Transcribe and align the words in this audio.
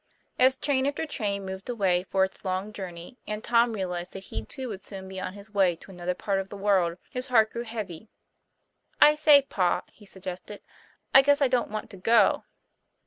As 0.39 0.57
train 0.57 0.87
after 0.87 1.05
train 1.05 1.45
moved 1.45 1.69
away 1.69 2.01
for 2.01 2.23
its 2.23 2.43
long 2.43 2.73
jour 2.73 2.89
ney, 2.89 3.19
and 3.27 3.43
Tom 3.43 3.71
realized 3.73 4.13
that 4.13 4.23
he 4.33 4.43
too 4.43 4.67
would 4.69 4.81
soon 4.81 5.07
be 5.07 5.19
on 5.19 5.33
his 5.33 5.51
way 5.53 5.75
to 5.75 5.91
another 5.91 6.15
part 6.15 6.39
of 6.39 6.49
the 6.49 6.57
world, 6.57 6.97
his 7.11 7.27
heart 7.27 7.51
grew 7.51 7.61
heavy. 7.65 8.09
"I 8.99 9.13
say, 9.13 9.43
pa," 9.43 9.83
he 9.93 10.07
suggested, 10.07 10.63
"I 11.13 11.21
guess 11.21 11.39
I 11.39 11.47
don't 11.47 11.69
want 11.69 11.91
to 11.91 11.97
go." 11.97 12.45